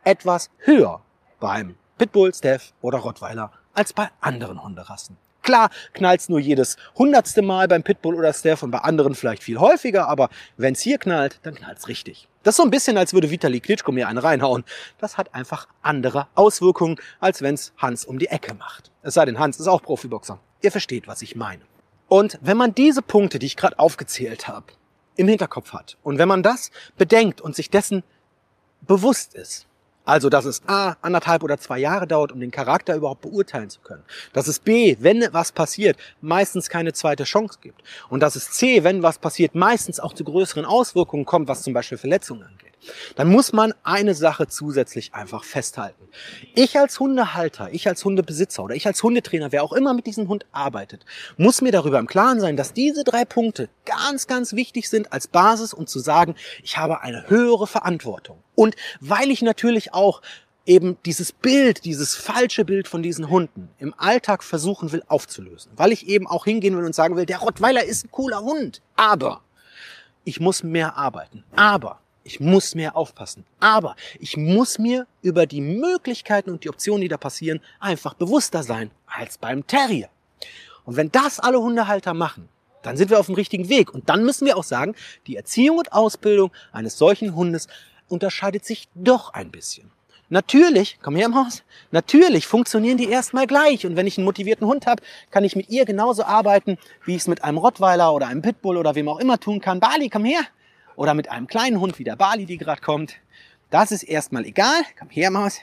etwas 0.05 0.51
höher 0.59 1.01
beim 1.41 1.77
Pitbull, 1.97 2.35
Staff 2.35 2.75
oder 2.83 2.99
Rottweiler 2.99 3.53
als 3.73 3.95
bei 3.95 4.11
anderen 4.21 4.63
Hunderassen. 4.63 5.17
Klar, 5.49 5.71
knallt's 5.95 6.29
nur 6.29 6.41
jedes 6.41 6.77
hundertste 6.95 7.41
Mal 7.41 7.69
beim 7.69 7.83
Pitbull 7.83 8.15
oder 8.15 8.35
Steph 8.35 8.63
und 8.63 8.71
bei 8.71 8.81
anderen 8.81 9.15
vielleicht 9.15 9.43
viel 9.43 9.59
häufiger, 9.59 10.07
aber 10.07 10.29
wenn's 10.59 10.83
hier 10.83 10.99
knallt, 10.99 11.41
dann 11.43 11.55
knallt's 11.55 11.89
richtig. 11.89 12.29
Das 12.43 12.53
ist 12.53 12.57
so 12.59 12.65
ein 12.65 12.71
bisschen, 12.71 12.99
als 12.99 13.15
würde 13.15 13.31
Vitali 13.31 13.61
Klitschko 13.61 13.91
mir 13.91 14.09
eine 14.09 14.23
reinhauen. 14.23 14.63
Das 14.99 15.17
hat 15.17 15.35
einfach 15.35 15.67
andere 15.81 16.27
Auswirkungen, 16.35 16.97
als 17.19 17.41
wenn's 17.41 17.73
Hans 17.79 18.05
um 18.05 18.19
die 18.19 18.27
Ecke 18.27 18.53
macht. 18.53 18.91
Es 19.01 19.15
sei 19.15 19.25
denn, 19.25 19.39
Hans 19.39 19.59
ist 19.59 19.69
auch 19.69 19.81
Profiboxer. 19.81 20.39
Ihr 20.61 20.71
versteht, 20.71 21.09
was 21.09 21.23
ich 21.23 21.35
meine. 21.35 21.63
Und 22.09 22.39
wenn 22.43 22.59
man 22.59 22.75
diese 22.75 23.01
Punkte, 23.01 23.39
die 23.39 23.47
ich 23.47 23.57
gerade 23.57 23.79
aufgezählt 23.79 24.49
habe, 24.49 24.67
im 25.17 25.29
Hinterkopf 25.29 25.73
hat 25.73 25.97
und 26.03 26.19
wenn 26.19 26.29
man 26.29 26.43
das 26.43 26.71
bedenkt 26.99 27.41
und 27.41 27.57
sich 27.57 27.71
dessen 27.71 28.05
bewusst 28.83 29.35
ist, 29.35 29.67
also, 30.09 30.31
dass 30.31 30.47
es 30.47 30.63
A, 30.67 30.97
anderthalb 31.03 31.43
oder 31.43 31.59
zwei 31.59 31.79
Jahre 31.79 32.07
dauert, 32.07 32.33
um 32.33 32.41
den 32.41 32.51
Charakter 32.51 32.97
überhaupt 32.97 33.21
beurteilen 33.21 33.69
zu 33.69 33.81
können. 33.81 34.03
Dass 34.33 34.49
es 34.49 34.59
B, 34.59 34.97
wenn 35.01 35.29
was 35.33 35.53
passiert, 35.53 35.99
meistens 36.23 36.71
keine 36.71 36.95
zweite 36.95 37.25
Chance 37.25 37.59
gibt. 37.61 37.83
Und 38.09 38.21
dass 38.21 38.35
es 38.35 38.51
C, 38.53 38.85
wenn 38.85 39.03
was 39.03 39.19
passiert, 39.19 39.55
meistens 39.55 40.01
auch 40.01 40.15
zu 40.15 40.25
größeren 40.25 40.65
Auswirkungen 40.65 41.27
kommt, 41.27 41.47
was 41.47 41.63
zum 41.63 41.75
Beispiel 41.75 41.99
Verletzungen 41.99 42.43
angeht 42.43 42.68
dann 43.17 43.29
muss 43.29 43.53
man 43.53 43.75
eine 43.83 44.15
Sache 44.15 44.49
zusätzlich 44.49 45.15
einfach 45.15 45.45
festhalten. 45.45 46.09
Ich 46.55 46.79
als 46.79 47.01
Hundehalter, 47.01 47.69
ich 47.73 47.89
als 47.89 48.05
Hundebesitzer 48.05 48.65
oder 48.65 48.75
ich 48.75 48.87
als 48.87 49.03
Hundetrainer, 49.03 49.53
wer 49.53 49.63
auch 49.63 49.73
immer 49.73 49.95
mit 49.95 50.07
diesem 50.07 50.29
Hund 50.29 50.47
arbeitet, 50.53 51.05
muss 51.37 51.61
mir 51.61 51.73
darüber 51.73 51.99
im 51.99 52.07
Klaren 52.07 52.41
sein, 52.41 52.57
dass 52.57 52.73
diese 52.73 53.05
drei 53.05 53.25
Punkte 53.25 53.69
ganz, 53.85 54.27
ganz 54.27 54.53
wichtig 54.53 54.89
sind 54.89 55.13
als 55.13 55.27
Basis, 55.27 55.75
um 55.75 55.87
zu 55.87 55.99
sagen, 55.99 56.35
ich 56.63 56.79
habe 56.79 57.01
eine 57.01 57.29
höhere 57.29 57.67
Verantwortung. 57.67 58.39
Und 58.55 58.77
weil 59.01 59.31
ich 59.31 59.43
natürlich 59.43 59.95
auch 59.95 60.23
eben 60.69 60.99
dieses 61.07 61.33
Bild, 61.33 61.85
dieses 61.85 62.15
falsche 62.15 62.65
Bild 62.65 62.89
von 62.89 63.03
diesen 63.03 63.31
Hunden 63.31 63.71
im 63.79 63.95
Alltag 63.97 64.45
versuchen 64.45 64.93
will 64.93 65.03
aufzulösen. 65.09 65.73
Weil 65.75 65.93
ich 65.93 66.07
eben 66.07 66.27
auch 66.27 66.45
hingehen 66.45 66.77
will 66.77 66.85
und 66.85 66.95
sagen 66.95 67.17
will, 67.17 67.27
der 67.27 67.39
Rottweiler 67.39 67.85
ist 67.85 68.05
ein 68.05 68.11
cooler 68.11 68.43
Hund. 68.43 68.83
Aber 68.95 69.41
ich 70.25 70.41
muss 70.41 70.63
mehr 70.63 70.97
arbeiten. 70.97 71.43
Aber 71.57 72.01
ich 72.29 72.41
muss 72.41 72.75
mehr 72.75 72.95
aufpassen. 72.95 73.47
Aber 73.59 73.97
ich 74.21 74.37
muss 74.37 74.79
mir 74.79 75.07
über 75.23 75.47
die 75.47 75.63
Möglichkeiten 75.63 76.51
und 76.51 76.63
die 76.63 76.69
Optionen, 76.69 77.01
die 77.01 77.09
da 77.09 77.17
passieren, 77.17 77.61
einfach 77.81 78.13
bewusster 78.13 78.63
sein 78.63 78.91
als 79.07 79.39
beim 79.39 79.67
Terrier. 79.67 80.11
Und 80.85 80.97
wenn 80.97 81.11
das 81.11 81.41
alle 81.41 81.59
Hundehalter 81.59 82.13
machen, 82.13 82.51
dann 82.83 82.99
sind 82.99 83.09
wir 83.09 83.19
auf 83.19 83.27
dem 83.27 83.35
richtigen 83.35 83.71
Weg. 83.71 83.95
Und 83.95 84.11
dann 84.11 84.25
müssen 84.25 84.45
wir 84.45 84.59
auch 84.59 84.65
sagen, 84.65 84.95
die 85.27 85.37
Erziehung 85.37 85.79
und 85.79 85.93
Ausbildung 85.93 86.53
eines 86.71 86.99
solchen 86.99 87.35
Hundes 87.35 87.67
unterscheidet 88.09 88.67
sich 88.67 88.89
doch 88.95 89.33
ein 89.33 89.51
bisschen. 89.51 89.91
Natürlich, 90.29 90.99
komm 91.01 91.17
her 91.17 91.27
im 91.27 91.35
Haus, 91.35 91.63
natürlich 91.91 92.47
funktionieren 92.47 92.99
die 92.99 93.09
erstmal 93.09 93.47
gleich. 93.47 93.87
Und 93.87 93.97
wenn 93.97 94.07
ich 94.07 94.19
einen 94.19 94.27
motivierten 94.27 94.67
Hund 94.67 94.87
habe, 94.87 95.03
kann 95.31 95.45
ich 95.45 95.57
mit 95.57 95.71
ihr 95.71 95.87
genauso 95.87 96.25
arbeiten, 96.25 96.77
wie 97.07 97.15
ich 97.15 97.23
es 97.23 97.29
mit 97.29 97.43
einem 97.43 97.57
Rottweiler 97.57 98.13
oder 98.13 98.27
einem 98.27 98.43
Pitbull 98.43 98.77
oder 98.77 98.95
wem 98.95 99.09
auch 99.09 99.19
immer 99.19 99.41
tun 99.41 99.63
kann. 99.63 99.81
Bali, 99.81 100.11
komm 100.11 100.27
her. 100.27 100.43
Oder 100.99 101.15
mit 101.15 101.31
einem 101.31 101.47
kleinen 101.47 101.79
Hund 101.81 102.01
wie 102.01 102.05
der 102.05 102.17
Bali, 102.17 102.45
die 102.45 102.59
gerade 102.59 102.81
kommt. 102.81 103.15
Das 103.71 103.93
ist 103.93 104.03
erstmal 104.03 104.45
egal. 104.45 104.83
Komm 104.99 105.11
her, 105.11 105.31
Maus. 105.31 105.61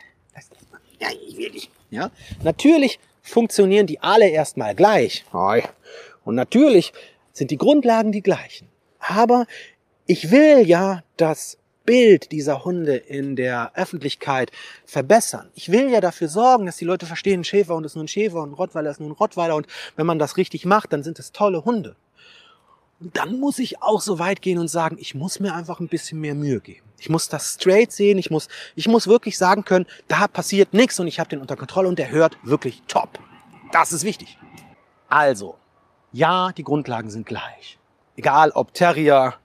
Ja, 1.01 1.09
ich 1.27 1.35
will 1.35 1.51
dich. 1.51 1.69
Ja, 1.89 2.09
natürlich 2.41 2.99
funktionieren 3.21 3.85
die 3.85 3.99
alle 3.99 4.29
erstmal 4.29 4.73
gleich. 4.75 5.25
Und 6.23 6.35
natürlich 6.35 6.93
sind 7.33 7.51
die 7.51 7.57
Grundlagen 7.57 8.13
die 8.13 8.21
gleichen. 8.21 8.69
Aber 8.99 9.45
ich 10.05 10.31
will 10.31 10.65
ja, 10.65 11.03
dass 11.17 11.57
Bild 11.85 12.31
dieser 12.31 12.63
Hunde 12.63 12.95
in 12.95 13.35
der 13.35 13.73
Öffentlichkeit 13.75 14.53
verbessern. 14.85 15.49
Ich 15.53 15.69
will 15.69 15.91
ja 15.91 15.99
dafür 15.99 16.29
sorgen, 16.29 16.65
dass 16.65 16.77
die 16.77 16.85
Leute 16.85 17.05
verstehen, 17.05 17.41
ein 17.41 17.43
Schäferhund 17.43 17.85
ist 17.85 17.95
nur 17.95 18.05
ein 18.05 18.07
Schäferhund, 18.07 18.53
ein 18.53 18.55
Rottweiler 18.55 18.89
ist 18.89 19.01
nur 19.01 19.09
ein 19.09 19.11
Rottweiler 19.11 19.57
und 19.57 19.67
wenn 19.97 20.05
man 20.05 20.17
das 20.17 20.37
richtig 20.37 20.65
macht, 20.65 20.93
dann 20.93 21.03
sind 21.03 21.19
es 21.19 21.33
tolle 21.33 21.65
Hunde. 21.65 21.97
Dann 22.99 23.39
muss 23.39 23.59
ich 23.59 23.81
auch 23.81 24.01
so 24.01 24.19
weit 24.19 24.41
gehen 24.41 24.57
und 24.57 24.69
sagen, 24.69 24.97
ich 24.99 25.15
muss 25.15 25.39
mir 25.39 25.53
einfach 25.53 25.79
ein 25.79 25.89
bisschen 25.89 26.19
mehr 26.21 26.33
Mühe 26.33 26.61
geben. 26.61 26.85
Ich 26.97 27.09
muss 27.09 27.27
das 27.27 27.55
straight 27.55 27.91
sehen, 27.91 28.17
ich 28.17 28.31
muss, 28.31 28.47
ich 28.75 28.87
muss 28.87 29.07
wirklich 29.07 29.37
sagen 29.37 29.65
können, 29.65 29.85
da 30.07 30.27
passiert 30.27 30.73
nichts 30.73 30.99
und 30.99 31.07
ich 31.07 31.19
habe 31.19 31.29
den 31.29 31.41
unter 31.41 31.57
Kontrolle 31.57 31.89
und 31.89 31.99
der 31.99 32.09
hört 32.09 32.37
wirklich 32.43 32.81
top. 32.87 33.19
Das 33.71 33.91
ist 33.91 34.05
wichtig. 34.05 34.37
Also, 35.09 35.55
ja, 36.13 36.51
die 36.53 36.63
Grundlagen 36.63 37.09
sind 37.09 37.25
gleich. 37.25 37.77
Egal 38.15 38.51
ob 38.51 38.73
Terrier, 38.73 39.35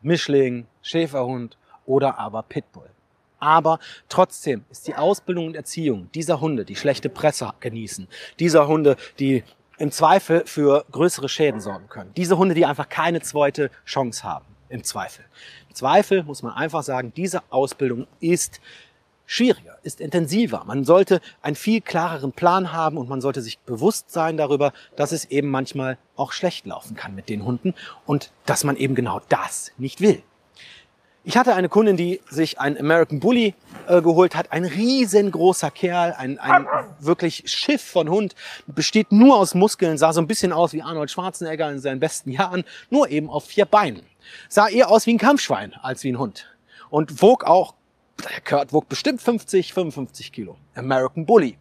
Mischling, 0.00 0.66
Schäferhund 0.80 1.58
oder 1.84 2.18
aber 2.18 2.44
Pitbull. 2.44 2.88
Aber 3.38 3.80
trotzdem 4.08 4.64
ist 4.70 4.86
die 4.86 4.94
Ausbildung 4.94 5.48
und 5.48 5.56
Erziehung 5.56 6.08
dieser 6.14 6.40
Hunde, 6.40 6.64
die 6.64 6.76
schlechte 6.76 7.08
Presse 7.08 7.52
genießen, 7.60 8.08
dieser 8.38 8.66
Hunde, 8.66 8.96
die 9.18 9.44
im 9.78 9.90
Zweifel 9.90 10.44
für 10.46 10.84
größere 10.90 11.28
Schäden 11.28 11.60
sorgen 11.60 11.88
können, 11.88 12.12
diese 12.16 12.38
Hunde, 12.38 12.54
die 12.54 12.66
einfach 12.66 12.88
keine 12.88 13.20
zweite 13.20 13.70
Chance 13.84 14.24
haben, 14.24 14.46
im 14.68 14.84
Zweifel. 14.84 15.24
Im 15.68 15.74
Zweifel 15.74 16.22
muss 16.22 16.42
man 16.42 16.52
einfach 16.54 16.82
sagen, 16.82 17.12
diese 17.14 17.42
Ausbildung 17.50 18.06
ist 18.20 18.60
schwieriger, 19.26 19.78
ist 19.82 20.00
intensiver. 20.00 20.64
Man 20.66 20.84
sollte 20.84 21.20
einen 21.42 21.56
viel 21.56 21.80
klareren 21.80 22.32
Plan 22.32 22.72
haben 22.72 22.96
und 22.96 23.08
man 23.08 23.20
sollte 23.20 23.42
sich 23.42 23.58
bewusst 23.58 24.10
sein 24.10 24.36
darüber, 24.36 24.72
dass 24.94 25.12
es 25.12 25.26
eben 25.26 25.48
manchmal 25.48 25.98
auch 26.14 26.32
schlecht 26.32 26.66
laufen 26.66 26.96
kann 26.96 27.14
mit 27.14 27.28
den 27.28 27.44
Hunden 27.44 27.74
und 28.06 28.30
dass 28.46 28.64
man 28.64 28.76
eben 28.76 28.94
genau 28.94 29.20
das 29.28 29.72
nicht 29.76 30.00
will. 30.00 30.22
Ich 31.24 31.36
hatte 31.36 31.56
eine 31.56 31.68
Kundin, 31.68 31.96
die 31.96 32.20
sich 32.30 32.60
einen 32.60 32.78
American 32.78 33.18
Bully 33.18 33.54
äh, 33.88 34.00
geholt 34.00 34.36
hat. 34.36 34.52
Ein 34.52 34.64
riesengroßer 34.64 35.72
Kerl, 35.72 36.12
ein, 36.12 36.38
ein 36.38 36.68
wirklich 37.00 37.44
Schiff 37.46 37.82
von 37.82 38.08
Hund, 38.08 38.34
besteht 38.66 39.12
nur 39.12 39.36
aus 39.36 39.54
Muskeln, 39.54 39.98
sah 39.98 40.12
so 40.12 40.20
ein 40.20 40.26
bisschen 40.26 40.52
aus 40.52 40.72
wie 40.72 40.82
Arnold 40.82 41.10
Schwarzenegger 41.10 41.70
in 41.70 41.78
seinen 41.78 42.00
besten 42.00 42.30
Jahren, 42.30 42.64
nur 42.90 43.10
eben 43.10 43.28
auf 43.28 43.44
vier 43.44 43.64
Beinen. 43.64 44.02
Sah 44.48 44.68
eher 44.68 44.90
aus 44.90 45.06
wie 45.06 45.14
ein 45.14 45.18
Kampfschwein 45.18 45.74
als 45.74 46.04
wie 46.04 46.12
ein 46.12 46.18
Hund. 46.18 46.46
Und 46.90 47.22
wog 47.22 47.44
auch, 47.44 47.74
der 48.22 48.40
Kurt 48.40 48.72
wog 48.72 48.88
bestimmt 48.88 49.20
50, 49.20 49.72
55 49.72 50.32
Kilo. 50.32 50.56
American 50.74 51.26
Bully. 51.26 51.58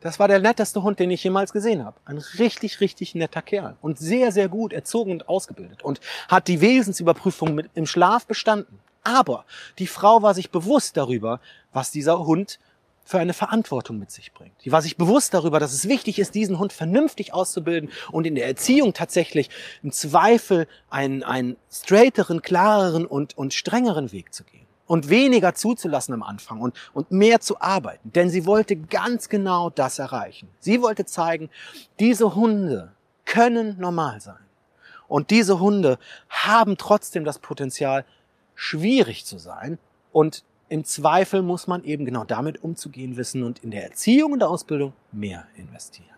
Das 0.00 0.20
war 0.20 0.28
der 0.28 0.38
netteste 0.38 0.82
Hund, 0.82 1.00
den 1.00 1.10
ich 1.10 1.24
jemals 1.24 1.52
gesehen 1.52 1.84
habe. 1.84 1.96
Ein 2.04 2.18
richtig, 2.38 2.80
richtig 2.80 3.14
netter 3.14 3.42
Kerl 3.42 3.76
und 3.80 3.98
sehr, 3.98 4.30
sehr 4.30 4.48
gut 4.48 4.72
erzogen 4.72 5.10
und 5.10 5.28
ausgebildet 5.28 5.82
und 5.82 6.00
hat 6.28 6.46
die 6.46 6.60
Wesensüberprüfung 6.60 7.54
mit 7.54 7.70
im 7.74 7.86
Schlaf 7.86 8.26
bestanden. 8.26 8.78
Aber 9.02 9.44
die 9.78 9.86
Frau 9.86 10.22
war 10.22 10.34
sich 10.34 10.50
bewusst 10.50 10.96
darüber, 10.96 11.40
was 11.72 11.90
dieser 11.90 12.18
Hund 12.26 12.60
für 13.08 13.18
eine 13.18 13.32
Verantwortung 13.32 13.98
mit 13.98 14.10
sich 14.10 14.34
bringt. 14.34 14.52
Die 14.66 14.70
war 14.70 14.82
sich 14.82 14.98
bewusst 14.98 15.32
darüber, 15.32 15.58
dass 15.58 15.72
es 15.72 15.88
wichtig 15.88 16.18
ist, 16.18 16.34
diesen 16.34 16.58
Hund 16.58 16.74
vernünftig 16.74 17.32
auszubilden 17.32 17.88
und 18.12 18.26
in 18.26 18.34
der 18.34 18.46
Erziehung 18.46 18.92
tatsächlich 18.92 19.48
im 19.82 19.92
Zweifel 19.92 20.68
einen, 20.90 21.22
einen 21.22 21.56
straighteren, 21.72 22.42
klareren 22.42 23.06
und, 23.06 23.38
und 23.38 23.54
strengeren 23.54 24.12
Weg 24.12 24.34
zu 24.34 24.44
gehen 24.44 24.66
und 24.86 25.08
weniger 25.08 25.54
zuzulassen 25.54 26.12
am 26.12 26.22
Anfang 26.22 26.60
und, 26.60 26.76
und 26.92 27.10
mehr 27.10 27.40
zu 27.40 27.58
arbeiten. 27.62 28.12
Denn 28.12 28.28
sie 28.28 28.44
wollte 28.44 28.76
ganz 28.76 29.30
genau 29.30 29.70
das 29.70 29.98
erreichen. 29.98 30.50
Sie 30.60 30.82
wollte 30.82 31.06
zeigen, 31.06 31.48
diese 32.00 32.34
Hunde 32.34 32.92
können 33.24 33.78
normal 33.80 34.20
sein. 34.20 34.44
Und 35.06 35.30
diese 35.30 35.60
Hunde 35.60 35.98
haben 36.28 36.76
trotzdem 36.76 37.24
das 37.24 37.38
Potenzial, 37.38 38.04
schwierig 38.54 39.24
zu 39.24 39.38
sein. 39.38 39.78
Und 40.12 40.44
im 40.68 40.84
Zweifel 40.84 41.42
muss 41.42 41.66
man 41.66 41.84
eben 41.84 42.04
genau 42.04 42.24
damit 42.24 42.62
umzugehen 42.62 43.16
wissen 43.16 43.42
und 43.42 43.60
in 43.60 43.70
der 43.70 43.84
Erziehung 43.84 44.32
und 44.32 44.40
der 44.40 44.50
Ausbildung 44.50 44.92
mehr 45.12 45.46
investieren. 45.56 46.08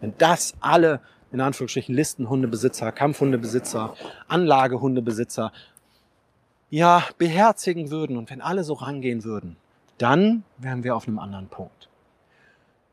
Wenn 0.00 0.14
das 0.18 0.54
alle 0.60 1.00
in 1.32 1.40
Anführungsstrichen 1.40 1.94
Listenhundebesitzer, 1.94 2.92
Kampfhundebesitzer, 2.92 3.94
Anlagehundebesitzer 4.28 5.52
ja, 6.70 7.04
beherzigen 7.18 7.90
würden 7.90 8.16
und 8.16 8.30
wenn 8.30 8.40
alle 8.40 8.64
so 8.64 8.74
rangehen 8.74 9.24
würden, 9.24 9.56
dann 9.98 10.44
wären 10.58 10.84
wir 10.84 10.96
auf 10.96 11.06
einem 11.06 11.18
anderen 11.18 11.48
Punkt. 11.48 11.88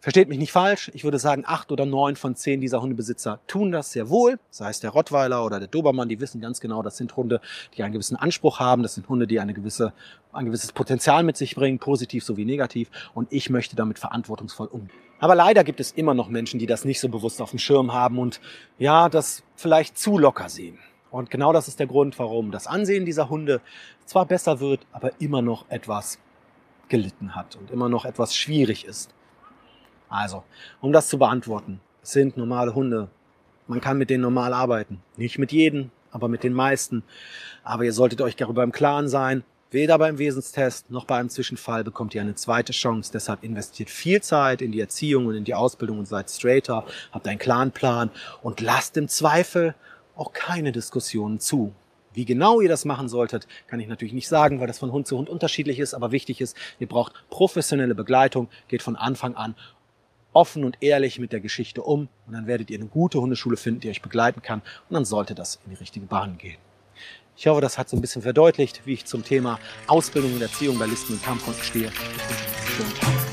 Versteht 0.03 0.29
mich 0.29 0.39
nicht 0.39 0.51
falsch, 0.51 0.89
ich 0.95 1.03
würde 1.03 1.19
sagen, 1.19 1.43
acht 1.45 1.71
oder 1.71 1.85
neun 1.85 2.15
von 2.15 2.35
zehn 2.35 2.59
dieser 2.59 2.81
Hundebesitzer 2.81 3.39
tun 3.45 3.71
das 3.71 3.91
sehr 3.91 4.09
wohl. 4.09 4.39
Sei 4.49 4.71
es 4.71 4.79
der 4.79 4.89
Rottweiler 4.89 5.45
oder 5.45 5.59
der 5.59 5.67
Dobermann, 5.67 6.09
die 6.09 6.19
wissen 6.19 6.41
ganz 6.41 6.59
genau, 6.59 6.81
das 6.81 6.97
sind 6.97 7.15
Hunde, 7.15 7.39
die 7.77 7.83
einen 7.83 7.93
gewissen 7.93 8.15
Anspruch 8.15 8.59
haben, 8.59 8.81
das 8.81 8.95
sind 8.95 9.07
Hunde, 9.09 9.27
die 9.27 9.39
eine 9.39 9.53
gewisse, 9.53 9.93
ein 10.33 10.45
gewisses 10.45 10.71
Potenzial 10.71 11.21
mit 11.21 11.37
sich 11.37 11.53
bringen, 11.53 11.77
positiv 11.77 12.23
sowie 12.23 12.45
negativ. 12.45 12.89
Und 13.13 13.31
ich 13.31 13.51
möchte 13.51 13.75
damit 13.75 13.99
verantwortungsvoll 13.99 14.65
umgehen. 14.65 14.97
Aber 15.19 15.35
leider 15.35 15.63
gibt 15.63 15.79
es 15.79 15.91
immer 15.91 16.15
noch 16.15 16.29
Menschen, 16.29 16.59
die 16.59 16.65
das 16.65 16.83
nicht 16.83 16.99
so 16.99 17.07
bewusst 17.07 17.39
auf 17.39 17.51
dem 17.51 17.59
Schirm 17.59 17.93
haben 17.93 18.17
und 18.17 18.41
ja, 18.79 19.07
das 19.07 19.43
vielleicht 19.55 19.99
zu 19.99 20.17
locker 20.17 20.49
sehen. 20.49 20.79
Und 21.11 21.29
genau 21.29 21.53
das 21.53 21.67
ist 21.67 21.79
der 21.79 21.85
Grund, 21.85 22.17
warum 22.17 22.49
das 22.49 22.65
Ansehen 22.65 23.05
dieser 23.05 23.29
Hunde 23.29 23.61
zwar 24.07 24.25
besser 24.25 24.59
wird, 24.59 24.79
aber 24.93 25.11
immer 25.19 25.43
noch 25.43 25.69
etwas 25.69 26.17
gelitten 26.89 27.35
hat 27.35 27.55
und 27.55 27.69
immer 27.69 27.87
noch 27.87 28.05
etwas 28.05 28.35
schwierig 28.35 28.85
ist. 28.85 29.13
Also, 30.11 30.43
um 30.81 30.91
das 30.91 31.07
zu 31.07 31.17
beantworten, 31.17 31.79
es 32.03 32.11
sind 32.11 32.35
normale 32.35 32.75
Hunde. 32.75 33.07
Man 33.67 33.79
kann 33.79 33.97
mit 33.97 34.09
denen 34.09 34.23
normal 34.23 34.53
arbeiten. 34.53 35.01
Nicht 35.15 35.39
mit 35.39 35.53
jedem, 35.53 35.89
aber 36.11 36.27
mit 36.27 36.43
den 36.43 36.53
meisten. 36.53 37.03
Aber 37.63 37.85
ihr 37.85 37.93
solltet 37.93 38.19
euch 38.19 38.35
darüber 38.35 38.61
im 38.63 38.73
Klaren 38.73 39.07
sein, 39.07 39.45
weder 39.71 39.97
beim 39.97 40.17
Wesenstest 40.17 40.91
noch 40.91 41.05
bei 41.05 41.17
einem 41.17 41.29
Zwischenfall 41.29 41.85
bekommt 41.85 42.13
ihr 42.13 42.19
eine 42.19 42.35
zweite 42.35 42.73
Chance. 42.73 43.11
Deshalb 43.13 43.41
investiert 43.41 43.89
viel 43.89 44.21
Zeit 44.21 44.61
in 44.61 44.73
die 44.73 44.81
Erziehung 44.81 45.27
und 45.27 45.35
in 45.35 45.45
die 45.45 45.55
Ausbildung 45.55 45.99
und 45.99 46.09
seid 46.09 46.29
straighter, 46.29 46.85
habt 47.13 47.25
einen 47.25 47.39
klaren 47.39 47.71
Plan 47.71 48.11
und 48.41 48.59
lasst 48.59 48.97
im 48.97 49.07
Zweifel 49.07 49.75
auch 50.17 50.33
keine 50.33 50.73
Diskussionen 50.73 51.39
zu. 51.39 51.73
Wie 52.13 52.25
genau 52.25 52.59
ihr 52.59 52.67
das 52.67 52.83
machen 52.83 53.07
solltet, 53.07 53.47
kann 53.67 53.79
ich 53.79 53.87
natürlich 53.87 54.13
nicht 54.13 54.27
sagen, 54.27 54.59
weil 54.59 54.67
das 54.67 54.79
von 54.79 54.91
Hund 54.91 55.07
zu 55.07 55.17
Hund 55.17 55.29
unterschiedlich 55.29 55.79
ist, 55.79 55.93
aber 55.93 56.11
wichtig 56.11 56.41
ist, 56.41 56.57
ihr 56.79 56.87
braucht 56.87 57.13
professionelle 57.29 57.95
Begleitung, 57.95 58.49
geht 58.67 58.81
von 58.81 58.97
Anfang 58.97 59.35
an 59.35 59.55
offen 60.33 60.63
und 60.63 60.77
ehrlich 60.81 61.19
mit 61.19 61.31
der 61.31 61.39
Geschichte 61.39 61.81
um 61.81 62.07
und 62.27 62.33
dann 62.33 62.47
werdet 62.47 62.69
ihr 62.69 62.79
eine 62.79 62.87
gute 62.87 63.19
Hundeschule 63.19 63.57
finden, 63.57 63.81
die 63.81 63.89
euch 63.89 64.01
begleiten 64.01 64.41
kann 64.41 64.61
und 64.89 64.93
dann 64.93 65.05
sollte 65.05 65.35
das 65.35 65.59
in 65.65 65.71
die 65.71 65.77
richtige 65.77 66.05
Bahn 66.05 66.37
gehen. 66.37 66.57
Ich 67.37 67.47
hoffe, 67.47 67.61
das 67.61 67.77
hat 67.77 67.89
so 67.89 67.97
ein 67.97 68.01
bisschen 68.01 68.21
verdeutlicht, 68.21 68.81
wie 68.85 68.93
ich 68.93 69.05
zum 69.05 69.23
Thema 69.23 69.59
Ausbildung 69.87 70.33
und 70.33 70.41
Erziehung 70.41 70.77
bei 70.77 70.85
Listen 70.85 71.13
und 71.13 71.23
Kampfhunden 71.23 71.63
stehe. 71.63 71.87
Ich 71.87 71.99
wünsche 71.99 72.33
euch 72.33 72.57
einen 72.57 72.67
schönen 72.67 72.93
Tag. 72.99 73.30